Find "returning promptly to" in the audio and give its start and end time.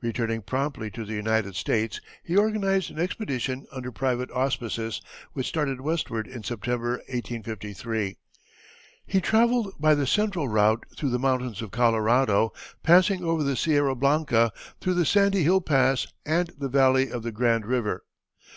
0.00-1.04